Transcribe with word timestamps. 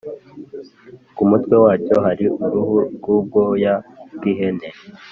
ku 1.15 1.21
mutwe 1.29 1.55
wacyo 1.63 1.95
hari 2.05 2.25
uruhu 2.45 2.75
rw’ubwoya 2.95 3.73
bw’ihene. 4.15 4.67